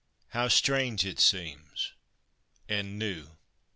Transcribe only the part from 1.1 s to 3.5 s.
seems and new!"